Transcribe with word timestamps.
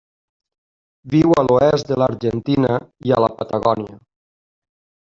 Viu 1.15 1.35
a 1.35 1.43
l'oest 1.49 1.89
de 1.93 1.99
l'Argentina 2.03 2.81
i 3.11 3.17
a 3.19 3.23
la 3.27 3.33
Patagònia. 3.39 3.99